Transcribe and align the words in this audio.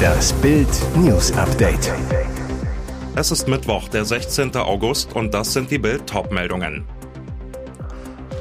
Das 0.00 0.32
Bild 0.34 0.68
News 0.96 1.32
Update. 1.32 1.92
Es 3.16 3.30
ist 3.30 3.48
Mittwoch, 3.48 3.88
der 3.88 4.04
16. 4.04 4.56
August 4.56 5.14
und 5.14 5.34
das 5.34 5.52
sind 5.52 5.70
die 5.70 5.78
Bild 5.78 6.06
Topmeldungen. 6.06 6.84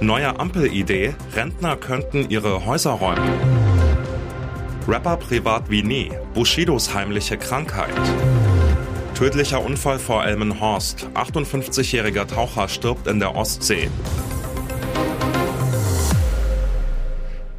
Neue 0.01 0.39
Ampelidee, 0.39 1.15
Rentner 1.35 1.75
könnten 1.75 2.29
ihre 2.29 2.65
Häuser 2.65 2.91
räumen. 2.91 3.29
Rapper 4.87 5.17
privat 5.17 5.69
wie 5.69 5.83
nie, 5.83 6.11
Bushidos 6.33 6.93
heimliche 6.93 7.37
Krankheit. 7.37 7.93
Tödlicher 9.15 9.63
Unfall 9.63 9.99
vor 9.99 10.25
Elmenhorst, 10.25 11.09
58-jähriger 11.13 12.25
Taucher 12.25 12.69
stirbt 12.69 13.07
in 13.07 13.19
der 13.19 13.35
Ostsee. 13.35 13.89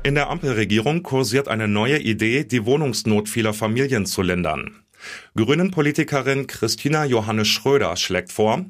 In 0.02 0.14
der 0.14 0.30
Ampelregierung 0.30 1.02
kursiert 1.02 1.48
eine 1.48 1.68
neue 1.68 1.98
Idee, 1.98 2.44
die 2.44 2.64
Wohnungsnot 2.64 3.28
vieler 3.28 3.52
Familien 3.52 4.06
zu 4.06 4.22
lindern. 4.22 4.82
Grünen-Politikerin 5.36 6.46
Christina 6.46 7.04
Johannes 7.04 7.48
Schröder 7.48 7.94
schlägt 7.96 8.32
vor, 8.32 8.64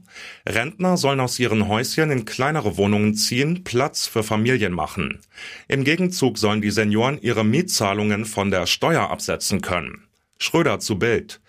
Rentner 0.45 0.97
sollen 0.97 1.21
aus 1.21 1.39
ihren 1.39 1.69
Häuschen 1.69 2.11
in 2.11 2.25
kleinere 2.25 2.77
Wohnungen 2.77 3.15
ziehen, 3.15 3.63
Platz 3.63 4.09
für 4.09 4.25
Familien 4.25 4.73
machen. 4.73 5.21
Im 5.69 5.85
Gegenzug 5.85 6.37
sollen 6.37 6.63
die 6.63 6.73
Senioren 6.73 7.21
ihre 7.23 7.45
Mietzahlungen 7.45 8.25
von 8.25 8.51
der 8.51 8.67
Steuer 8.67 9.09
absetzen 9.11 9.61
können. 9.61 10.09
Schröder 10.39 10.81
zu 10.81 10.99
Bild. 10.99 11.41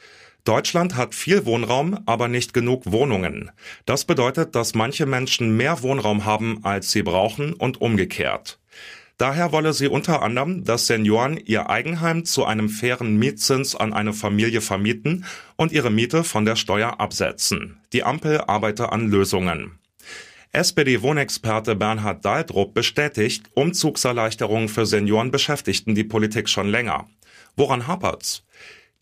Deutschland 0.44 0.96
hat 0.96 1.16
viel 1.16 1.46
Wohnraum, 1.46 2.00
aber 2.06 2.28
nicht 2.28 2.54
genug 2.54 2.92
Wohnungen. 2.92 3.50
Das 3.86 4.06
bedeutet, 4.06 4.54
dass 4.54 4.76
manche 4.76 5.08
Menschen 5.08 5.58
mehr 5.58 5.82
Wohnraum 5.82 6.26
haben, 6.26 6.60
als 6.64 6.92
sie 6.92 7.02
brauchen 7.02 7.54
und 7.54 7.82
umgekehrt. 7.82 8.60
Daher 9.22 9.52
wolle 9.52 9.72
sie 9.74 9.88
unter 9.88 10.24
anderem, 10.24 10.64
dass 10.64 10.88
Senioren 10.88 11.38
ihr 11.38 11.70
Eigenheim 11.70 12.26
zu 12.26 12.44
einem 12.44 12.70
fairen 12.70 13.18
Mietzins 13.20 13.76
an 13.76 13.94
eine 13.94 14.14
Familie 14.14 14.62
vermieten 14.62 15.26
und 15.58 15.72
ihre 15.72 15.92
Miete 15.92 16.24
von 16.24 16.44
der 16.44 16.56
Steuer 16.56 17.00
absetzen. 17.00 17.80
Die 17.94 18.04
Ampel 18.04 18.42
arbeite 18.42 18.92
an 18.92 19.12
Lösungen. 19.12 19.78
SPD-Wohnexperte 20.54 21.76
Bernhard 21.76 22.26
Daldrup 22.26 22.74
bestätigt, 22.74 23.52
Umzugserleichterungen 23.54 24.70
für 24.70 24.88
Senioren 24.88 25.30
beschäftigten 25.30 25.94
die 25.94 26.04
Politik 26.04 26.50
schon 26.50 26.70
länger. 26.70 27.08
Woran 27.56 27.86
hapert's? 27.86 28.44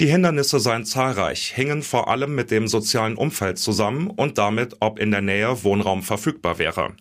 Die 0.01 0.07
Hindernisse 0.07 0.59
seien 0.59 0.83
zahlreich, 0.83 1.53
hingen 1.55 1.81
vor 1.81 2.09
allem 2.09 2.35
mit 2.35 2.51
dem 2.51 2.67
sozialen 2.67 3.15
Umfeld 3.15 3.57
zusammen 3.57 4.09
und 4.09 4.37
damit, 4.37 4.75
ob 4.81 4.99
in 4.99 5.11
der 5.11 5.21
Nähe 5.21 5.63
Wohnraum 5.63 6.03
verfügbar 6.03 6.59
wäre. 6.59 6.97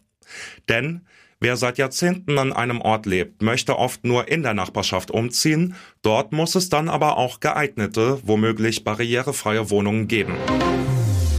Denn 0.69 1.05
Wer 1.41 1.57
seit 1.57 1.79
Jahrzehnten 1.79 2.37
an 2.37 2.53
einem 2.53 2.81
Ort 2.81 3.07
lebt, 3.07 3.43
möchte 3.43 3.79
oft 3.79 4.05
nur 4.05 4.27
in 4.27 4.43
der 4.43 4.55
Nachbarschaft 4.55 5.13
umziehen, 5.13 5.77
dort 6.03 6.33
muss 6.33 6.57
es 6.57 6.69
dann 6.69 6.89
aber 6.89 7.17
auch 7.17 7.39
geeignete, 7.39 8.19
womöglich 8.25 8.83
barrierefreie 8.83 9.71
Wohnungen 9.71 10.09
geben. 10.09 10.35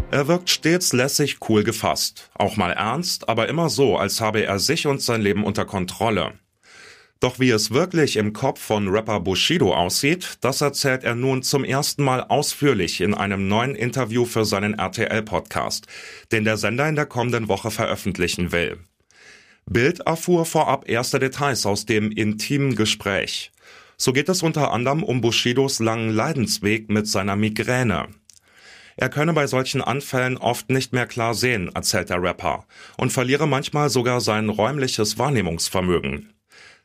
Er 0.09 0.29
wirkt 0.29 0.49
stets 0.49 0.93
lässig 0.93 1.39
cool 1.49 1.65
gefasst, 1.65 2.31
auch 2.33 2.55
mal 2.55 2.71
ernst, 2.71 3.27
aber 3.27 3.49
immer 3.49 3.69
so, 3.69 3.97
als 3.97 4.21
habe 4.21 4.41
er 4.41 4.57
sich 4.57 4.87
und 4.87 5.01
sein 5.01 5.21
Leben 5.21 5.43
unter 5.43 5.65
Kontrolle. 5.65 6.33
Doch 7.19 7.37
wie 7.37 7.49
es 7.49 7.71
wirklich 7.71 8.15
im 8.15 8.31
Kopf 8.31 8.61
von 8.61 8.87
Rapper 8.87 9.19
Bushido 9.19 9.75
aussieht, 9.75 10.37
das 10.39 10.61
erzählt 10.61 11.03
er 11.03 11.15
nun 11.15 11.43
zum 11.43 11.65
ersten 11.65 12.05
Mal 12.05 12.23
ausführlich 12.23 13.01
in 13.01 13.13
einem 13.13 13.49
neuen 13.49 13.75
Interview 13.75 14.23
für 14.23 14.45
seinen 14.45 14.75
RTL-Podcast, 14.79 15.87
den 16.31 16.45
der 16.45 16.55
Sender 16.55 16.87
in 16.87 16.95
der 16.95 17.05
kommenden 17.05 17.49
Woche 17.49 17.69
veröffentlichen 17.69 18.53
will. 18.53 18.77
Bild 19.71 19.99
erfuhr 19.99 20.45
vorab 20.45 20.89
erste 20.89 21.19
Details 21.19 21.67
aus 21.67 21.85
dem 21.85 22.11
intimen 22.11 22.75
Gespräch. 22.75 23.51
So 23.97 24.13
geht 24.13 24.27
es 24.27 24.41
unter 24.41 24.71
anderem 24.71 25.03
um 25.03 25.21
Bushidos 25.21 25.79
langen 25.79 26.09
Leidensweg 26.09 26.89
mit 26.89 27.07
seiner 27.07 27.35
Migräne. 27.35 28.07
Er 28.97 29.09
könne 29.09 29.33
bei 29.33 29.45
solchen 29.45 29.81
Anfällen 29.81 30.37
oft 30.37 30.71
nicht 30.71 30.91
mehr 30.91 31.05
klar 31.05 31.35
sehen, 31.35 31.69
erzählt 31.75 32.09
der 32.09 32.21
Rapper, 32.21 32.65
und 32.97 33.13
verliere 33.13 33.47
manchmal 33.47 33.91
sogar 33.91 34.21
sein 34.21 34.49
räumliches 34.49 35.19
Wahrnehmungsvermögen. 35.19 36.33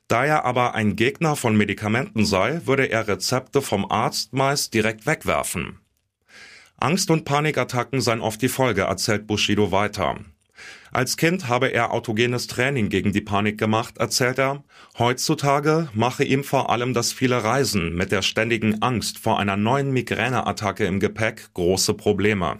Da 0.06 0.26
er 0.26 0.44
aber 0.44 0.74
ein 0.74 0.94
Gegner 0.94 1.36
von 1.36 1.56
Medikamenten 1.56 2.26
sei, 2.26 2.60
würde 2.66 2.90
er 2.90 3.08
Rezepte 3.08 3.62
vom 3.62 3.90
Arzt 3.90 4.34
meist 4.34 4.74
direkt 4.74 5.06
wegwerfen. 5.06 5.78
Angst- 6.76 7.10
und 7.10 7.24
Panikattacken 7.24 8.02
seien 8.02 8.20
oft 8.20 8.42
die 8.42 8.48
Folge, 8.48 8.82
erzählt 8.82 9.26
Bushido 9.26 9.72
weiter. 9.72 10.18
Als 10.92 11.16
Kind 11.16 11.48
habe 11.48 11.68
er 11.68 11.92
autogenes 11.92 12.46
Training 12.46 12.88
gegen 12.88 13.12
die 13.12 13.20
Panik 13.20 13.58
gemacht, 13.58 13.98
erzählt 13.98 14.38
er. 14.38 14.62
Heutzutage 14.98 15.88
mache 15.92 16.24
ihm 16.24 16.44
vor 16.44 16.70
allem 16.70 16.94
das 16.94 17.12
viele 17.12 17.42
Reisen 17.42 17.94
mit 17.94 18.12
der 18.12 18.22
ständigen 18.22 18.80
Angst 18.82 19.18
vor 19.18 19.38
einer 19.38 19.56
neuen 19.56 19.92
Migräneattacke 19.92 20.86
im 20.86 21.00
Gepäck 21.00 21.52
große 21.54 21.94
Probleme. 21.94 22.58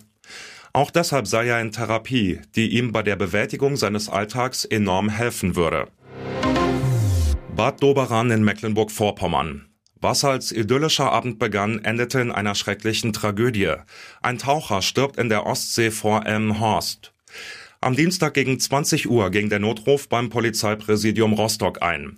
Auch 0.72 0.90
deshalb 0.90 1.28
sei 1.28 1.46
er 1.46 1.60
in 1.60 1.70
Therapie, 1.70 2.40
die 2.56 2.76
ihm 2.76 2.90
bei 2.90 3.04
der 3.04 3.14
Bewältigung 3.14 3.76
seines 3.76 4.08
Alltags 4.08 4.64
enorm 4.64 5.08
helfen 5.08 5.54
würde. 5.54 5.86
Bad 7.54 7.80
Doberan 7.80 8.32
in 8.32 8.42
Mecklenburg-Vorpommern. 8.42 9.68
Was 10.00 10.22
als 10.22 10.52
idyllischer 10.52 11.12
Abend 11.12 11.38
begann, 11.38 11.82
endete 11.82 12.20
in 12.20 12.30
einer 12.30 12.56
schrecklichen 12.56 13.14
Tragödie. 13.14 13.74
Ein 14.20 14.38
Taucher 14.38 14.82
stirbt 14.82 15.16
in 15.16 15.30
der 15.30 15.46
Ostsee 15.46 15.90
vor 15.90 16.26
Elmhorst. 16.26 17.13
Am 17.84 17.96
Dienstag 17.96 18.32
gegen 18.32 18.58
20 18.58 19.10
Uhr 19.10 19.28
ging 19.28 19.50
der 19.50 19.58
Notruf 19.58 20.08
beim 20.08 20.30
Polizeipräsidium 20.30 21.34
Rostock 21.34 21.82
ein. 21.82 22.16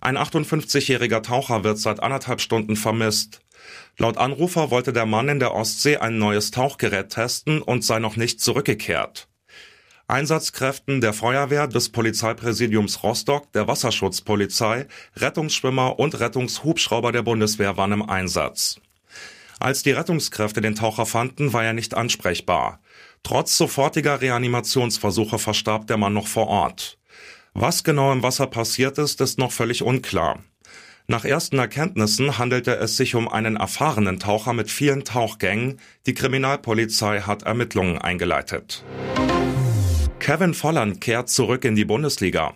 Ein 0.00 0.16
58-jähriger 0.16 1.22
Taucher 1.22 1.64
wird 1.64 1.76
seit 1.76 2.02
anderthalb 2.02 2.40
Stunden 2.40 2.76
vermisst. 2.76 3.42
Laut 3.98 4.16
Anrufer 4.16 4.70
wollte 4.70 4.94
der 4.94 5.04
Mann 5.04 5.28
in 5.28 5.38
der 5.38 5.54
Ostsee 5.54 5.98
ein 5.98 6.16
neues 6.16 6.50
Tauchgerät 6.50 7.10
testen 7.10 7.60
und 7.60 7.84
sei 7.84 7.98
noch 7.98 8.16
nicht 8.16 8.40
zurückgekehrt. 8.40 9.28
Einsatzkräften 10.08 11.02
der 11.02 11.12
Feuerwehr, 11.12 11.66
des 11.66 11.90
Polizeipräsidiums 11.90 13.02
Rostock, 13.02 13.52
der 13.52 13.68
Wasserschutzpolizei, 13.68 14.86
Rettungsschwimmer 15.16 15.98
und 15.98 16.18
Rettungshubschrauber 16.20 17.12
der 17.12 17.20
Bundeswehr 17.20 17.76
waren 17.76 17.92
im 17.92 18.08
Einsatz. 18.08 18.80
Als 19.60 19.82
die 19.82 19.92
Rettungskräfte 19.92 20.62
den 20.62 20.74
Taucher 20.74 21.04
fanden, 21.04 21.52
war 21.52 21.64
er 21.64 21.74
nicht 21.74 21.92
ansprechbar. 21.92 22.80
Trotz 23.22 23.56
sofortiger 23.56 24.20
Reanimationsversuche 24.20 25.38
verstarb 25.38 25.86
der 25.86 25.96
Mann 25.96 26.14
noch 26.14 26.26
vor 26.26 26.48
Ort. 26.48 26.98
Was 27.54 27.84
genau 27.84 28.12
im 28.12 28.22
Wasser 28.22 28.46
passiert 28.46 28.98
ist, 28.98 29.20
ist 29.20 29.38
noch 29.38 29.52
völlig 29.52 29.82
unklar. 29.82 30.40
Nach 31.06 31.24
ersten 31.24 31.58
Erkenntnissen 31.58 32.38
handelte 32.38 32.76
es 32.76 32.96
sich 32.96 33.14
um 33.14 33.28
einen 33.28 33.56
erfahrenen 33.56 34.18
Taucher 34.18 34.52
mit 34.52 34.70
vielen 34.70 35.04
Tauchgängen. 35.04 35.80
Die 36.06 36.14
Kriminalpolizei 36.14 37.20
hat 37.20 37.42
Ermittlungen 37.42 37.98
eingeleitet. 37.98 38.84
Kevin 40.20 40.54
Volland 40.54 41.00
kehrt 41.00 41.28
zurück 41.28 41.64
in 41.64 41.74
die 41.74 41.84
Bundesliga. 41.84 42.54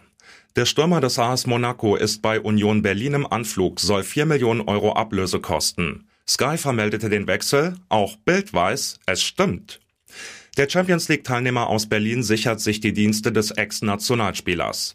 Der 0.55 0.65
Stürmer 0.65 1.01
des 1.01 1.19
AS 1.19 1.47
Monaco 1.47 1.97
ist 1.97 2.23
bei 2.23 2.41
Union 2.41 2.81
Berlin 2.81 3.15
im 3.15 3.27
Anflug, 3.27 3.81
soll 3.81 4.05
4 4.05 4.25
Millionen 4.25 4.63
Euro 4.63 4.95
Ablöse 4.95 5.41
kosten. 5.41 6.09
Sky 6.27 6.57
vermeldete 6.57 7.11
den 7.11 7.27
Wechsel, 7.27 7.75
auch 7.89 8.17
Bild 8.17 8.55
weiß, 8.55 9.01
es 9.07 9.23
stimmt. 9.23 9.81
Der 10.57 10.71
Champions 10.71 11.09
League-Teilnehmer 11.09 11.67
aus 11.67 11.87
Berlin 11.87 12.23
sichert 12.23 12.61
sich 12.61 12.81
die 12.81 12.95
Dienste 12.95 13.31
des 13.31 13.51
Ex-Nationalspielers. 13.51 14.95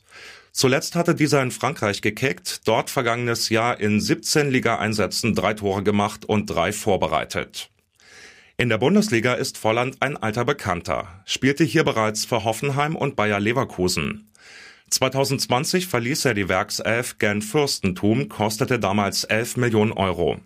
Zuletzt 0.52 0.96
hatte 0.96 1.14
dieser 1.14 1.44
in 1.44 1.52
Frankreich 1.52 2.02
gekickt, 2.02 2.68
dort 2.68 2.90
vergangenes 2.90 3.50
Jahr 3.50 3.80
in 3.80 4.02
17 4.02 4.50
Liga-Einsätzen 4.50 5.36
drei 5.36 5.54
Tore 5.54 5.84
gemacht 5.84 6.26
und 6.26 6.48
drei 6.48 6.72
vorbereitet. 6.72 7.70
In 8.58 8.70
der 8.70 8.80
Bundesliga 8.80 9.36
ist 9.36 9.60
Volland 9.60 9.98
ein 10.02 10.18
alter 10.18 10.46
Bekannter, 10.46 11.22
spielte 11.26 11.64
hier 11.64 11.84
bereits 11.84 12.26
für 12.26 12.44
Hoffenheim 12.44 12.96
und 12.96 13.16
Bayer 13.16 13.40
Leverkusen. 13.40 14.32
2020 14.90 15.86
verließ 15.86 16.26
er 16.26 16.34
die 16.34 16.50
Werkself 16.50 17.20
Gen 17.20 17.44
Fürstentum, 17.44 18.30
kostete 18.30 18.80
damals 18.80 19.26
11 19.26 19.58
Millionen 19.58 19.92
Euro. 19.92 20.40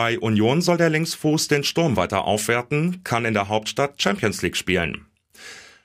Bei 0.00 0.16
Union 0.20 0.62
soll 0.62 0.76
der 0.76 0.90
Linksfuß 0.90 1.48
den 1.48 1.64
Sturm 1.64 1.96
weiter 1.96 2.24
aufwerten, 2.24 3.02
kann 3.02 3.24
in 3.24 3.34
der 3.34 3.48
Hauptstadt 3.48 4.00
Champions 4.00 4.42
League 4.42 4.56
spielen. 4.56 5.06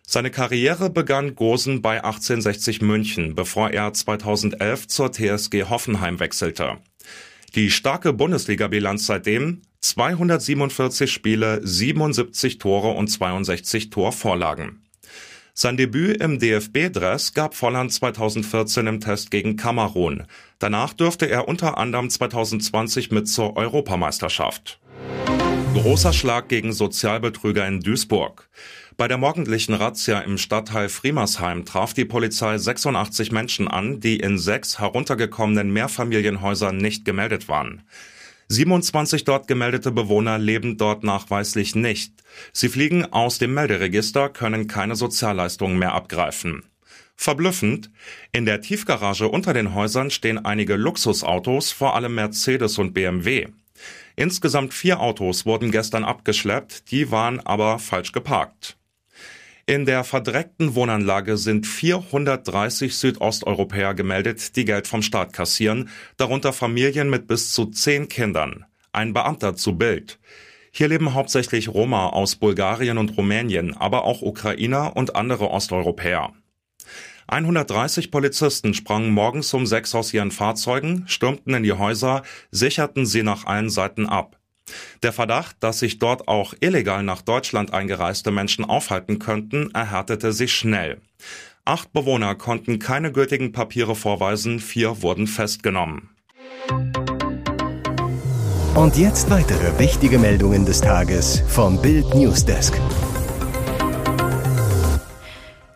Seine 0.05 0.29
Karriere 0.29 0.91
begann 0.91 1.33
Gosen 1.33 1.81
bei 1.81 2.03
1860 2.03 2.83
München, 2.83 3.33
bevor 3.33 3.71
er 3.71 3.91
2011 3.91 4.87
zur 4.87 5.11
TSG 5.11 5.63
Hoffenheim 5.63 6.19
wechselte. 6.19 6.77
Die 7.55 7.71
starke 7.71 8.13
Bundesliga-Bilanz 8.13 9.07
seitdem 9.07 9.63
247 9.81 11.11
Spiele, 11.11 11.65
77 11.65 12.59
Tore 12.59 12.91
und 12.91 13.07
62 13.07 13.89
Torvorlagen. 13.89 14.82
Sein 15.55 15.77
Debüt 15.77 16.19
im 16.19 16.39
DFB-Dress 16.39 17.35
gab 17.35 17.53
Volland 17.53 17.93
2014 17.93 18.87
im 18.87 18.99
Test 18.99 19.29
gegen 19.29 19.55
Kamerun. 19.55 20.23
Danach 20.57 20.93
dürfte 20.93 21.29
er 21.29 21.47
unter 21.47 21.77
anderem 21.77 22.09
2020 22.09 23.11
mit 23.11 23.27
zur 23.27 23.55
Europameisterschaft. 23.55 24.79
Großer 25.75 26.11
Schlag 26.11 26.49
gegen 26.49 26.73
Sozialbetrüger 26.73 27.67
in 27.67 27.81
Duisburg. 27.81 28.49
Bei 28.97 29.07
der 29.07 29.19
morgendlichen 29.19 29.75
Razzia 29.75 30.21
im 30.21 30.39
Stadtteil 30.39 30.89
Friemersheim 30.89 31.65
traf 31.65 31.93
die 31.93 32.05
Polizei 32.05 32.57
86 32.57 33.31
Menschen 33.31 33.67
an, 33.67 33.99
die 33.99 34.17
in 34.17 34.39
sechs 34.39 34.79
heruntergekommenen 34.79 35.71
Mehrfamilienhäusern 35.71 36.77
nicht 36.77 37.05
gemeldet 37.05 37.47
waren. 37.47 37.83
27 38.49 39.23
dort 39.23 39.47
gemeldete 39.47 39.91
Bewohner 39.91 40.37
leben 40.37 40.77
dort 40.77 41.03
nachweislich 41.03 41.75
nicht. 41.75 42.13
Sie 42.51 42.69
fliegen 42.69 43.05
aus 43.11 43.37
dem 43.37 43.53
Melderegister, 43.53 44.29
können 44.29 44.67
keine 44.67 44.95
Sozialleistungen 44.95 45.79
mehr 45.79 45.93
abgreifen. 45.93 46.63
Verblüffend, 47.15 47.89
in 48.31 48.45
der 48.45 48.61
Tiefgarage 48.61 49.27
unter 49.27 49.53
den 49.53 49.73
Häusern 49.73 50.09
stehen 50.09 50.43
einige 50.43 50.75
Luxusautos, 50.75 51.71
vor 51.71 51.95
allem 51.95 52.15
Mercedes 52.15 52.77
und 52.77 52.93
BMW. 52.93 53.47
Insgesamt 54.15 54.73
vier 54.73 54.99
Autos 54.99 55.45
wurden 55.45 55.71
gestern 55.71 56.03
abgeschleppt, 56.03 56.91
die 56.91 57.11
waren 57.11 57.39
aber 57.39 57.79
falsch 57.79 58.11
geparkt. 58.11 58.77
In 59.65 59.85
der 59.85 60.03
verdreckten 60.03 60.75
Wohnanlage 60.75 61.37
sind 61.37 61.65
430 61.65 62.97
Südosteuropäer 62.97 63.93
gemeldet, 63.93 64.57
die 64.57 64.65
Geld 64.65 64.87
vom 64.87 65.01
Staat 65.01 65.31
kassieren, 65.31 65.89
darunter 66.17 66.51
Familien 66.51 67.09
mit 67.09 67.27
bis 67.27 67.53
zu 67.53 67.67
zehn 67.67 68.09
Kindern. 68.09 68.65
Ein 68.91 69.13
Beamter 69.13 69.55
zu 69.55 69.77
Bild. 69.77 70.19
Hier 70.69 70.89
leben 70.89 71.13
hauptsächlich 71.13 71.69
Roma 71.69 72.07
aus 72.09 72.35
Bulgarien 72.35 72.97
und 72.97 73.15
Rumänien, 73.15 73.73
aber 73.77 74.03
auch 74.03 74.21
Ukrainer 74.21 74.97
und 74.97 75.15
andere 75.15 75.49
Osteuropäer. 75.49 76.33
130 77.27 78.11
Polizisten 78.11 78.73
sprangen 78.73 79.11
morgens 79.11 79.53
um 79.53 79.65
sechs 79.65 79.95
aus 79.95 80.13
ihren 80.13 80.31
Fahrzeugen, 80.31 81.05
stürmten 81.07 81.53
in 81.53 81.63
die 81.63 81.71
Häuser, 81.71 82.23
sicherten 82.51 83.05
sie 83.05 83.23
nach 83.23 83.45
allen 83.45 83.69
Seiten 83.69 84.07
ab. 84.07 84.37
Der 85.01 85.13
Verdacht, 85.13 85.57
dass 85.59 85.79
sich 85.79 85.99
dort 85.99 86.27
auch 86.27 86.53
illegal 86.59 87.03
nach 87.03 87.21
Deutschland 87.21 87.73
eingereiste 87.73 88.31
Menschen 88.31 88.65
aufhalten 88.65 89.19
könnten, 89.19 89.71
erhärtete 89.73 90.31
sich 90.31 90.53
schnell. 90.53 91.01
Acht 91.65 91.93
Bewohner 91.93 92.35
konnten 92.35 92.79
keine 92.79 93.11
gültigen 93.11 93.51
Papiere 93.51 93.95
vorweisen, 93.95 94.59
vier 94.59 95.01
wurden 95.01 95.27
festgenommen. 95.27 96.09
Und 98.75 98.97
jetzt 98.97 99.29
weitere 99.29 99.77
wichtige 99.77 100.17
Meldungen 100.17 100.65
des 100.65 100.81
Tages 100.81 101.43
vom 101.47 101.81
Bild 101.81 102.15
Newsdesk. 102.15 102.73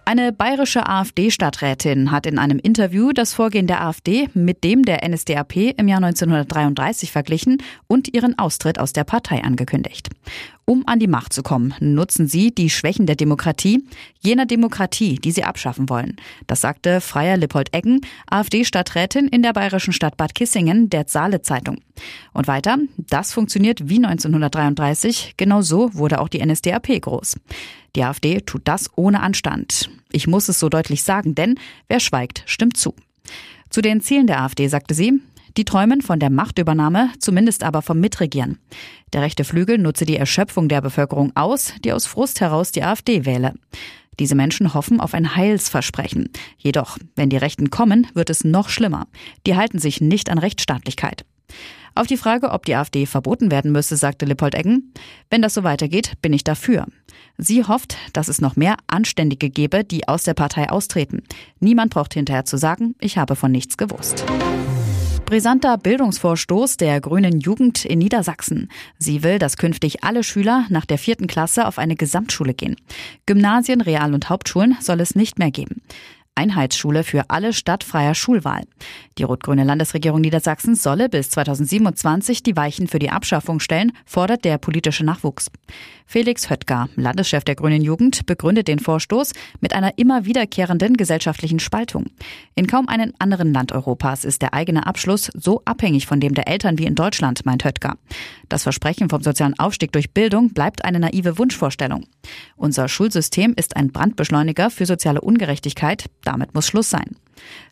Eine 0.07 0.31
bayerische 0.31 0.87
AfD-Stadträtin 0.87 2.11
hat 2.11 2.25
in 2.27 2.39
einem 2.39 2.59
Interview 2.59 3.11
das 3.11 3.33
Vorgehen 3.33 3.67
der 3.67 3.83
AfD 3.83 4.29
mit 4.33 4.63
dem 4.63 4.83
der 4.83 5.05
NSDAP 5.05 5.57
im 5.57 5.89
Jahr 5.89 6.01
1933 6.01 7.11
verglichen 7.11 7.61
und 7.87 8.13
ihren 8.13 8.39
Austritt 8.39 8.79
aus 8.79 8.93
der 8.93 9.03
Partei 9.03 9.43
angekündigt. 9.43 10.07
Um 10.63 10.83
an 10.87 10.99
die 10.99 11.07
Macht 11.07 11.33
zu 11.33 11.43
kommen, 11.43 11.73
nutzen 11.81 12.25
sie 12.25 12.55
die 12.55 12.69
Schwächen 12.69 13.05
der 13.05 13.17
Demokratie, 13.17 13.83
jener 14.21 14.45
Demokratie, 14.45 15.15
die 15.15 15.31
sie 15.31 15.43
abschaffen 15.43 15.89
wollen. 15.89 16.15
Das 16.45 16.61
sagte 16.61 17.01
Freier 17.01 17.35
Lippold 17.35 17.75
Eggen, 17.75 17.99
AfD-Stadträtin 18.29 19.27
in 19.27 19.43
der 19.43 19.51
bayerischen 19.51 19.91
Stadt 19.91 20.15
Bad 20.15 20.35
Kissingen, 20.35 20.89
der 20.89 21.03
Saale 21.07 21.41
Zeitung. 21.41 21.81
Und 22.31 22.47
weiter, 22.47 22.77
das 22.95 23.33
funktioniert 23.33 23.89
wie 23.89 23.97
1933, 23.97 25.33
genau 25.35 25.61
so 25.61 25.93
wurde 25.93 26.21
auch 26.21 26.29
die 26.29 26.45
NSDAP 26.45 27.01
groß. 27.01 27.35
Die 27.97 28.03
AfD 28.03 28.41
tut 28.41 28.61
das 28.65 28.91
ohne 28.95 29.21
Anstand. 29.21 29.89
Ich 30.11 30.27
muss 30.27 30.49
es 30.49 30.59
so 30.59 30.69
deutlich 30.69 31.01
sagen, 31.01 31.33
denn 31.33 31.55
wer 31.87 31.99
schweigt, 31.99 32.43
stimmt 32.45 32.77
zu. 32.77 32.93
Zu 33.71 33.81
den 33.81 34.01
Zielen 34.01 34.27
der 34.27 34.43
AfD 34.43 34.67
sagte 34.67 34.93
sie, 34.93 35.19
die 35.57 35.65
träumen 35.65 36.03
von 36.03 36.19
der 36.19 36.29
Machtübernahme, 36.29 37.09
zumindest 37.17 37.63
aber 37.63 37.81
vom 37.81 37.99
Mitregieren. 37.99 38.59
Der 39.13 39.23
rechte 39.23 39.43
Flügel 39.43 39.79
nutze 39.79 40.05
die 40.05 40.15
Erschöpfung 40.15 40.69
der 40.69 40.81
Bevölkerung 40.81 41.31
aus, 41.35 41.73
die 41.83 41.91
aus 41.91 42.05
Frust 42.05 42.39
heraus 42.39 42.71
die 42.71 42.83
AfD 42.83 43.25
wähle. 43.25 43.55
Diese 44.19 44.35
Menschen 44.35 44.75
hoffen 44.75 44.99
auf 44.99 45.15
ein 45.15 45.35
Heilsversprechen. 45.35 46.29
Jedoch, 46.59 46.99
wenn 47.15 47.31
die 47.31 47.37
Rechten 47.37 47.71
kommen, 47.71 48.05
wird 48.13 48.29
es 48.29 48.43
noch 48.43 48.69
schlimmer. 48.69 49.07
Die 49.47 49.55
halten 49.55 49.79
sich 49.79 50.01
nicht 50.01 50.29
an 50.29 50.37
Rechtsstaatlichkeit. 50.37 51.25
Auf 51.97 52.05
die 52.05 52.17
Frage, 52.17 52.51
ob 52.51 52.63
die 52.63 52.75
AfD 52.75 53.07
verboten 53.07 53.49
werden 53.49 53.71
müsse, 53.71 53.97
sagte 53.97 54.25
Lippold 54.25 54.53
Eggen, 54.53 54.93
wenn 55.31 55.41
das 55.41 55.55
so 55.55 55.63
weitergeht, 55.63 56.13
bin 56.21 56.31
ich 56.31 56.43
dafür. 56.43 56.85
Sie 57.39 57.63
hofft, 57.63 57.97
dass 58.13 58.27
es 58.27 58.39
noch 58.39 58.55
mehr 58.55 58.77
Anständige 58.85 59.49
gebe, 59.49 59.83
die 59.83 60.07
aus 60.07 60.21
der 60.21 60.35
Partei 60.35 60.69
austreten. 60.69 61.23
Niemand 61.59 61.91
braucht 61.91 62.13
hinterher 62.13 62.45
zu 62.45 62.57
sagen, 62.57 62.93
ich 62.99 63.17
habe 63.17 63.35
von 63.35 63.51
nichts 63.51 63.77
gewusst. 63.77 64.23
Brisanter 65.25 65.77
Bildungsvorstoß 65.79 66.77
der 66.77 67.01
Grünen 67.01 67.39
Jugend 67.39 67.83
in 67.83 67.97
Niedersachsen. 67.97 68.69
Sie 68.99 69.23
will, 69.23 69.39
dass 69.39 69.57
künftig 69.57 70.03
alle 70.03 70.23
Schüler 70.23 70.67
nach 70.69 70.85
der 70.85 70.99
vierten 70.99 71.25
Klasse 71.25 71.67
auf 71.67 71.79
eine 71.79 71.95
Gesamtschule 71.95 72.53
gehen. 72.53 72.75
Gymnasien, 73.25 73.81
Real- 73.81 74.13
und 74.13 74.29
Hauptschulen 74.29 74.77
soll 74.79 75.01
es 75.01 75.15
nicht 75.15 75.39
mehr 75.39 75.51
geben. 75.51 75.81
Einheitsschule 76.37 77.03
für 77.03 77.29
alle 77.29 77.51
stadtfreier 77.51 78.15
Schulwahl. 78.15 78.63
Die 79.17 79.23
rot-grüne 79.23 79.63
Landesregierung 79.63 80.21
Niedersachsen 80.21 80.75
solle 80.75 81.09
bis 81.09 81.29
2027 81.31 82.43
die 82.43 82.55
Weichen 82.55 82.87
für 82.87 82.99
die 82.99 83.09
Abschaffung 83.09 83.59
stellen, 83.59 83.91
fordert 84.05 84.45
der 84.45 84.57
politische 84.57 85.03
Nachwuchs. 85.03 85.51
Felix 86.05 86.49
Höttger, 86.49 86.87
Landeschef 86.95 87.43
der 87.43 87.55
Grünen 87.55 87.81
Jugend, 87.81 88.25
begründet 88.25 88.69
den 88.69 88.79
Vorstoß 88.79 89.33
mit 89.59 89.73
einer 89.73 89.97
immer 89.97 90.23
wiederkehrenden 90.23 90.95
gesellschaftlichen 90.95 91.59
Spaltung. 91.59 92.05
In 92.55 92.67
kaum 92.67 92.87
einem 92.87 93.13
anderen 93.19 93.53
Land 93.53 93.73
Europas 93.73 94.23
ist 94.23 94.41
der 94.41 94.53
eigene 94.53 94.87
Abschluss 94.87 95.29
so 95.33 95.61
abhängig 95.65 96.05
von 96.05 96.21
dem 96.21 96.33
der 96.33 96.47
Eltern 96.47 96.77
wie 96.77 96.85
in 96.85 96.95
Deutschland, 96.95 97.45
meint 97.45 97.65
Höttger. 97.65 97.97
Das 98.47 98.63
Versprechen 98.63 99.09
vom 99.09 99.21
sozialen 99.21 99.59
Aufstieg 99.59 99.91
durch 99.91 100.11
Bildung 100.11 100.51
bleibt 100.51 100.85
eine 100.85 100.99
naive 100.99 101.37
Wunschvorstellung. 101.37 102.05
Unser 102.55 102.87
Schulsystem 102.87 103.53
ist 103.55 103.75
ein 103.75 103.91
Brandbeschleuniger 103.91 104.69
für 104.69 104.85
soziale 104.85 105.19
Ungerechtigkeit. 105.19 106.05
Damit 106.27 106.53
muss 106.53 106.67
Schluss 106.67 106.89
sein. 106.89 107.15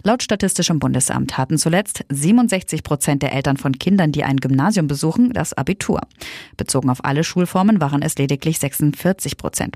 Laut 0.02 0.24
Statistischem 0.24 0.80
Bundesamt 0.80 1.38
hatten 1.38 1.58
zuletzt 1.58 2.06
67 2.08 2.84
Prozent 2.84 3.22
der 3.22 3.34
Eltern 3.34 3.58
von 3.58 3.78
Kindern, 3.78 4.14
die 4.14 4.24
ein 4.24 4.38
Gymnasium 4.38 4.88
besuchen, 4.88 5.34
das 5.34 5.52
Abitur. 5.52 6.00
Bezogen 6.56 6.90
auf 6.90 7.04
alle 7.04 7.26
Schulformen 7.26 7.82
waren 7.82 8.02
es 8.02 8.18
lediglich 8.18 8.60
46 8.60 9.36
Prozent. 9.36 9.76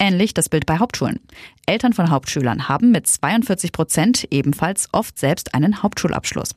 Ähnlich 0.00 0.34
das 0.34 0.48
Bild 0.48 0.66
bei 0.66 0.80
Hauptschulen. 0.80 1.20
Eltern 1.66 1.92
von 1.92 2.10
Hauptschülern 2.10 2.68
haben 2.68 2.90
mit 2.90 3.06
42 3.06 3.70
Prozent 3.70 4.26
ebenfalls 4.32 4.88
oft 4.90 5.16
selbst 5.16 5.54
einen 5.54 5.80
Hauptschulabschluss. 5.84 6.56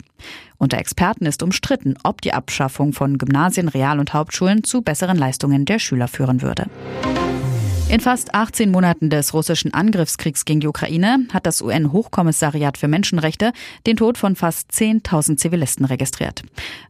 Unter 0.57 0.79
Experten 0.79 1.27
ist 1.27 1.43
umstritten, 1.43 1.93
ob 2.01 2.21
die 2.21 2.33
Abschaffung 2.33 2.91
von 2.91 3.19
Gymnasien, 3.19 3.67
Real- 3.67 3.99
und 3.99 4.15
Hauptschulen 4.15 4.63
zu 4.63 4.81
besseren 4.81 5.17
Leistungen 5.17 5.65
der 5.65 5.77
Schüler 5.77 6.07
führen 6.07 6.41
würde. 6.41 6.71
In 7.91 7.99
fast 7.99 8.33
18 8.33 8.71
Monaten 8.71 9.09
des 9.09 9.33
russischen 9.33 9.73
Angriffskriegs 9.73 10.45
gegen 10.45 10.61
die 10.61 10.67
Ukraine 10.67 11.27
hat 11.33 11.45
das 11.45 11.61
UN-Hochkommissariat 11.61 12.77
für 12.77 12.87
Menschenrechte 12.87 13.51
den 13.85 13.97
Tod 13.97 14.17
von 14.17 14.37
fast 14.37 14.71
10.000 14.71 15.35
Zivilisten 15.35 15.83
registriert. 15.83 16.41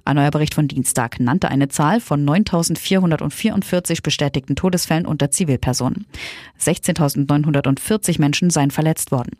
Ein 0.05 0.17
neuer 0.17 0.29
Bericht 0.29 0.53
von 0.53 0.67
Dienstag 0.67 1.19
nannte 1.19 1.49
eine 1.49 1.69
Zahl 1.69 2.01
von 2.01 2.23
9.444 2.23 4.03
bestätigten 4.03 4.55
Todesfällen 4.55 5.07
unter 5.07 5.31
Zivilpersonen. 5.31 6.05
16.940 6.59 8.21
Menschen 8.21 8.51
seien 8.51 8.69
verletzt 8.69 9.11
worden. 9.11 9.31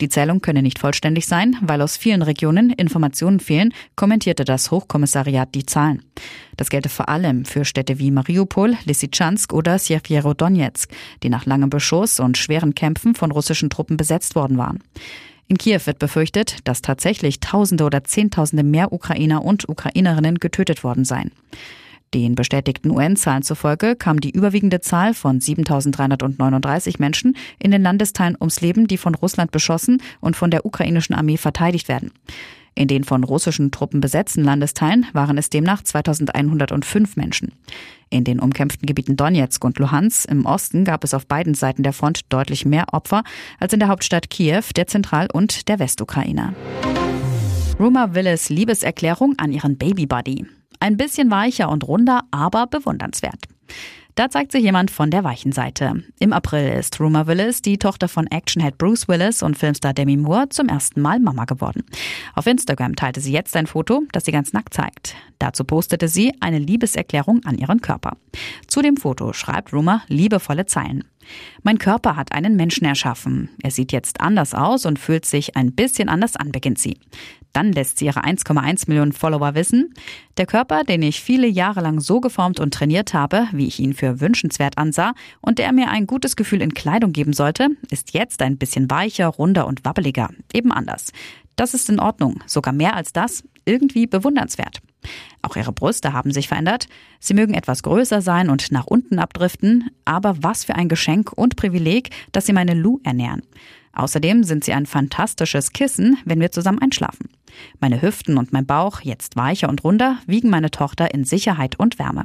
Die 0.00 0.08
Zählung 0.08 0.40
könne 0.42 0.62
nicht 0.62 0.80
vollständig 0.80 1.26
sein, 1.26 1.56
weil 1.62 1.82
aus 1.82 1.96
vielen 1.96 2.22
Regionen 2.22 2.70
Informationen 2.70 3.38
fehlen, 3.38 3.72
kommentierte 3.94 4.44
das 4.44 4.72
Hochkommissariat 4.72 5.54
die 5.54 5.64
Zahlen. 5.64 6.02
Das 6.56 6.70
gelte 6.70 6.88
vor 6.88 7.08
allem 7.08 7.44
für 7.44 7.64
Städte 7.64 7.98
wie 7.98 8.10
Mariupol, 8.10 8.76
Lysychansk 8.84 9.52
oder 9.52 9.78
Sjewjerodonetsk, 9.78 10.90
die 11.22 11.28
nach 11.28 11.46
langem 11.46 11.70
Beschuss 11.70 12.20
und 12.20 12.38
schweren 12.38 12.74
Kämpfen 12.74 13.14
von 13.14 13.30
russischen 13.30 13.70
Truppen 13.70 13.96
besetzt 13.96 14.34
worden 14.34 14.58
waren. 14.58 14.82
In 15.48 15.58
Kiew 15.58 15.80
wird 15.84 15.98
befürchtet, 15.98 16.58
dass 16.64 16.82
tatsächlich 16.82 17.40
Tausende 17.40 17.84
oder 17.84 18.02
Zehntausende 18.02 18.64
mehr 18.64 18.92
Ukrainer 18.92 19.44
und 19.44 19.68
Ukrainerinnen 19.68 20.38
getötet 20.38 20.82
worden 20.82 21.04
seien. 21.04 21.30
Den 22.14 22.34
bestätigten 22.34 22.90
UN-Zahlen 22.90 23.42
zufolge 23.42 23.96
kam 23.96 24.20
die 24.20 24.30
überwiegende 24.30 24.80
Zahl 24.80 25.12
von 25.12 25.40
7.339 25.40 26.96
Menschen 26.98 27.36
in 27.58 27.70
den 27.70 27.82
Landesteilen 27.82 28.36
ums 28.40 28.60
Leben, 28.60 28.86
die 28.86 28.96
von 28.96 29.14
Russland 29.14 29.50
beschossen 29.50 30.00
und 30.20 30.36
von 30.36 30.50
der 30.50 30.64
ukrainischen 30.64 31.14
Armee 31.14 31.36
verteidigt 31.36 31.88
werden. 31.88 32.12
In 32.78 32.88
den 32.88 33.04
von 33.04 33.24
russischen 33.24 33.70
Truppen 33.70 34.02
besetzten 34.02 34.44
Landesteilen 34.44 35.06
waren 35.14 35.38
es 35.38 35.48
demnach 35.48 35.82
2105 35.82 37.16
Menschen. 37.16 37.52
In 38.10 38.22
den 38.22 38.38
umkämpften 38.38 38.86
Gebieten 38.86 39.16
Donetsk 39.16 39.64
und 39.64 39.78
Luhansk 39.78 40.30
im 40.30 40.44
Osten 40.44 40.84
gab 40.84 41.02
es 41.02 41.14
auf 41.14 41.26
beiden 41.26 41.54
Seiten 41.54 41.82
der 41.82 41.94
Front 41.94 42.32
deutlich 42.32 42.66
mehr 42.66 42.84
Opfer 42.92 43.24
als 43.58 43.72
in 43.72 43.80
der 43.80 43.88
Hauptstadt 43.88 44.28
Kiew, 44.28 44.62
der 44.76 44.86
Zentral- 44.86 45.30
und 45.32 45.68
der 45.68 45.78
Westukraine. 45.78 46.54
Rumor 47.80 48.14
Willis 48.14 48.50
Liebeserklärung 48.50 49.34
an 49.38 49.52
ihren 49.52 49.78
Babybuddy. 49.78 50.46
Ein 50.80 50.96
bisschen 50.96 51.30
weicher 51.30 51.68
und 51.68 51.86
runder, 51.86 52.22
aber 52.30 52.66
bewundernswert. 52.66 53.46
Da 54.16 54.30
zeigt 54.30 54.50
sich 54.50 54.62
jemand 54.62 54.90
von 54.90 55.10
der 55.10 55.24
weichen 55.24 55.52
Seite. 55.52 56.02
Im 56.18 56.32
April 56.32 56.72
ist 56.78 56.98
Rumor 56.98 57.26
Willis, 57.26 57.60
die 57.60 57.76
Tochter 57.76 58.08
von 58.08 58.26
Actionhead 58.26 58.78
Bruce 58.78 59.08
Willis 59.08 59.42
und 59.42 59.58
Filmstar 59.58 59.92
Demi 59.92 60.16
Moore, 60.16 60.48
zum 60.48 60.70
ersten 60.70 61.02
Mal 61.02 61.20
Mama 61.20 61.44
geworden. 61.44 61.84
Auf 62.34 62.46
Instagram 62.46 62.96
teilte 62.96 63.20
sie 63.20 63.32
jetzt 63.32 63.54
ein 63.56 63.66
Foto, 63.66 64.04
das 64.12 64.24
sie 64.24 64.32
ganz 64.32 64.54
nackt 64.54 64.72
zeigt. 64.72 65.14
Dazu 65.38 65.64
postete 65.64 66.08
sie 66.08 66.32
eine 66.40 66.58
Liebeserklärung 66.58 67.44
an 67.44 67.58
ihren 67.58 67.82
Körper. 67.82 68.16
Zu 68.66 68.80
dem 68.80 68.96
Foto 68.96 69.34
schreibt 69.34 69.74
Rumor 69.74 70.00
liebevolle 70.08 70.64
Zeilen. 70.64 71.04
Mein 71.62 71.76
Körper 71.76 72.16
hat 72.16 72.32
einen 72.32 72.56
Menschen 72.56 72.86
erschaffen. 72.86 73.50
Er 73.62 73.70
sieht 73.70 73.92
jetzt 73.92 74.22
anders 74.22 74.54
aus 74.54 74.86
und 74.86 74.98
fühlt 74.98 75.26
sich 75.26 75.56
ein 75.56 75.74
bisschen 75.74 76.08
anders 76.08 76.36
an, 76.36 76.52
beginnt 76.52 76.78
sie. 76.78 76.98
Dann 77.56 77.72
lässt 77.72 77.98
sie 77.98 78.04
ihre 78.04 78.22
1,1 78.22 78.84
Millionen 78.86 79.12
Follower 79.12 79.54
wissen, 79.54 79.94
der 80.36 80.44
Körper, 80.44 80.84
den 80.84 81.00
ich 81.00 81.22
viele 81.22 81.46
Jahre 81.46 81.80
lang 81.80 82.00
so 82.00 82.20
geformt 82.20 82.60
und 82.60 82.74
trainiert 82.74 83.14
habe, 83.14 83.48
wie 83.50 83.66
ich 83.66 83.80
ihn 83.80 83.94
für 83.94 84.20
wünschenswert 84.20 84.76
ansah 84.76 85.14
und 85.40 85.58
der 85.58 85.72
mir 85.72 85.88
ein 85.88 86.06
gutes 86.06 86.36
Gefühl 86.36 86.60
in 86.60 86.74
Kleidung 86.74 87.12
geben 87.12 87.32
sollte, 87.32 87.68
ist 87.90 88.12
jetzt 88.12 88.42
ein 88.42 88.58
bisschen 88.58 88.90
weicher, 88.90 89.28
runder 89.28 89.66
und 89.66 89.86
wabbeliger. 89.86 90.28
Eben 90.52 90.70
anders. 90.70 91.12
Das 91.56 91.72
ist 91.72 91.88
in 91.88 91.98
Ordnung, 91.98 92.42
sogar 92.44 92.74
mehr 92.74 92.94
als 92.94 93.14
das, 93.14 93.42
irgendwie 93.64 94.06
bewundernswert. 94.06 94.82
Auch 95.40 95.56
ihre 95.56 95.72
Brüste 95.72 96.12
haben 96.12 96.32
sich 96.32 96.48
verändert. 96.48 96.88
Sie 97.20 97.32
mögen 97.32 97.54
etwas 97.54 97.82
größer 97.82 98.20
sein 98.20 98.50
und 98.50 98.70
nach 98.70 98.84
unten 98.84 99.18
abdriften, 99.18 99.88
aber 100.04 100.42
was 100.42 100.64
für 100.64 100.74
ein 100.74 100.90
Geschenk 100.90 101.32
und 101.32 101.56
Privileg, 101.56 102.10
dass 102.32 102.44
sie 102.44 102.52
meine 102.52 102.74
Lou 102.74 103.00
ernähren. 103.02 103.40
Außerdem 103.96 104.44
sind 104.44 104.62
sie 104.62 104.74
ein 104.74 104.86
fantastisches 104.86 105.72
Kissen, 105.72 106.18
wenn 106.26 106.40
wir 106.40 106.52
zusammen 106.52 106.80
einschlafen. 106.80 107.30
Meine 107.80 108.02
Hüften 108.02 108.36
und 108.36 108.52
mein 108.52 108.66
Bauch, 108.66 109.00
jetzt 109.00 109.36
weicher 109.36 109.70
und 109.70 109.82
runder, 109.84 110.18
wiegen 110.26 110.50
meine 110.50 110.70
Tochter 110.70 111.12
in 111.14 111.24
Sicherheit 111.24 111.78
und 111.78 111.98
Wärme. 111.98 112.24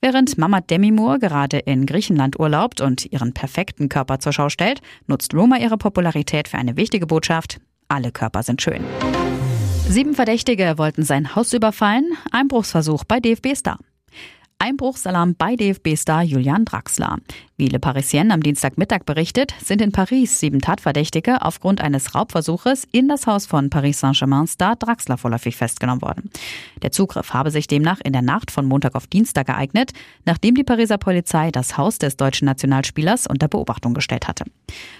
Während 0.00 0.38
Mama 0.38 0.60
Demi 0.62 0.90
Moore 0.90 1.18
gerade 1.18 1.58
in 1.58 1.84
Griechenland 1.84 2.38
urlaubt 2.38 2.80
und 2.80 3.12
ihren 3.12 3.34
perfekten 3.34 3.90
Körper 3.90 4.20
zur 4.20 4.32
Schau 4.32 4.48
stellt, 4.48 4.80
nutzt 5.06 5.34
Roma 5.34 5.58
ihre 5.58 5.76
Popularität 5.76 6.48
für 6.48 6.58
eine 6.58 6.76
wichtige 6.76 7.06
Botschaft. 7.06 7.60
Alle 7.88 8.10
Körper 8.10 8.42
sind 8.42 8.62
schön. 8.62 8.82
Sieben 9.88 10.14
Verdächtige 10.14 10.78
wollten 10.78 11.02
sein 11.02 11.36
Haus 11.36 11.52
überfallen. 11.52 12.12
Einbruchsversuch 12.32 13.04
bei 13.04 13.20
DFB-Star. 13.20 13.78
Einbruchsalarm 14.58 15.34
bei 15.36 15.56
DFB-Star 15.56 16.22
Julian 16.22 16.64
Draxler. 16.64 17.18
Wie 17.58 17.68
Le 17.68 17.78
Parisien 17.78 18.32
am 18.32 18.42
Dienstagmittag 18.42 19.06
berichtet, 19.06 19.54
sind 19.64 19.80
in 19.80 19.90
Paris 19.90 20.40
sieben 20.40 20.60
Tatverdächtige 20.60 21.40
aufgrund 21.40 21.80
eines 21.80 22.14
Raubversuches 22.14 22.86
in 22.92 23.08
das 23.08 23.26
Haus 23.26 23.46
von 23.46 23.70
Paris 23.70 24.00
Saint-Germain-Star 24.00 24.76
Draxler 24.76 25.16
vorläufig 25.16 25.56
festgenommen 25.56 26.02
worden. 26.02 26.28
Der 26.82 26.92
Zugriff 26.92 27.32
habe 27.32 27.50
sich 27.50 27.66
demnach 27.66 28.00
in 28.04 28.12
der 28.12 28.20
Nacht 28.20 28.50
von 28.50 28.66
Montag 28.66 28.94
auf 28.94 29.06
Dienstag 29.06 29.48
ereignet, 29.48 29.92
nachdem 30.26 30.54
die 30.54 30.64
Pariser 30.64 30.98
Polizei 30.98 31.50
das 31.50 31.78
Haus 31.78 31.96
des 31.96 32.18
deutschen 32.18 32.44
Nationalspielers 32.44 33.26
unter 33.26 33.48
Beobachtung 33.48 33.94
gestellt 33.94 34.28
hatte. 34.28 34.44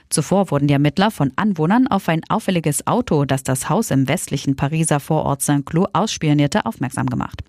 Zuvor 0.08 0.50
wurden 0.50 0.66
die 0.66 0.72
Ermittler 0.72 1.10
von 1.10 1.32
Anwohnern 1.36 1.88
auf 1.88 2.08
ein 2.08 2.22
auffälliges 2.30 2.86
Auto, 2.86 3.26
das 3.26 3.42
das 3.42 3.68
Haus 3.68 3.90
im 3.90 4.08
westlichen 4.08 4.56
Pariser 4.56 4.98
Vorort 4.98 5.42
Saint-Cloud 5.42 5.90
ausspionierte, 5.92 6.64
aufmerksam 6.64 7.08
gemacht. 7.08 7.42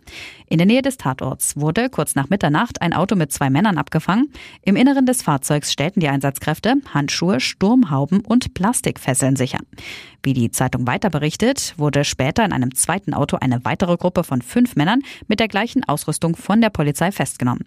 In 0.49 0.57
der 0.57 0.67
Nähe 0.67 0.81
des 0.81 0.97
Tatorts 0.97 1.55
wurde 1.55 1.89
kurz 1.89 2.15
nach 2.15 2.29
Mitternacht 2.29 2.81
ein 2.81 2.93
Auto 2.93 3.15
mit 3.15 3.31
zwei 3.31 3.49
Männern 3.49 3.77
abgefangen. 3.77 4.31
Im 4.63 4.75
Inneren 4.75 4.96
des 5.05 5.21
Fahrzeugs 5.21 5.71
stellten 5.71 5.99
die 5.99 6.07
Einsatzkräfte 6.07 6.75
Handschuhe, 6.93 7.39
Sturmhauben 7.39 8.21
und 8.21 8.53
Plastikfesseln 8.53 9.35
sicher. 9.35 9.59
Wie 10.23 10.33
die 10.33 10.51
Zeitung 10.51 10.87
weiter 10.87 11.09
berichtet, 11.09 11.73
wurde 11.77 12.03
später 12.03 12.43
in 12.43 12.53
einem 12.53 12.73
zweiten 12.75 13.13
Auto 13.13 13.37
eine 13.37 13.63
weitere 13.65 13.97
Gruppe 13.97 14.23
von 14.23 14.41
fünf 14.41 14.75
Männern 14.75 15.01
mit 15.27 15.39
der 15.39 15.47
gleichen 15.47 15.83
Ausrüstung 15.83 16.35
von 16.35 16.61
der 16.61 16.69
Polizei 16.69 17.11
festgenommen. 17.11 17.65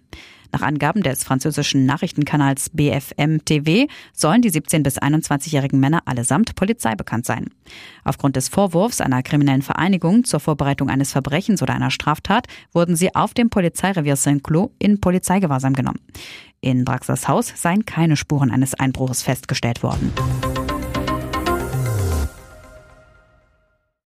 Nach 0.51 0.61
Angaben 0.61 1.01
des 1.01 1.23
französischen 1.23 1.85
Nachrichtenkanals 1.85 2.69
BFM 2.71 3.45
TV 3.45 3.91
sollen 4.13 4.41
die 4.41 4.51
17- 4.51 4.83
bis 4.83 4.99
21-jährigen 4.99 5.79
Männer 5.79 6.01
allesamt 6.05 6.55
polizeibekannt 6.55 7.25
sein. 7.25 7.49
Aufgrund 8.03 8.35
des 8.35 8.49
Vorwurfs 8.49 8.99
einer 8.99 9.23
kriminellen 9.23 9.61
Vereinigung 9.61 10.25
zur 10.25 10.41
Vorbereitung 10.41 10.89
eines 10.89 11.11
Verbrechens 11.11 11.61
oder 11.61 11.73
einer 11.73 11.91
Straftat 11.91 12.47
wurden 12.73 12.95
sie 12.95 13.15
auf 13.15 13.33
dem 13.33 13.49
Polizeirevier 13.49 14.15
Saint-Cloud 14.15 14.71
in 14.79 14.99
Polizeigewahrsam 14.99 15.73
genommen. 15.73 15.99
In 16.59 16.85
Draxers 16.85 17.27
Haus 17.27 17.51
seien 17.55 17.85
keine 17.85 18.17
Spuren 18.17 18.51
eines 18.51 18.73
Einbruches 18.75 19.23
festgestellt 19.23 19.81
worden. 19.83 20.11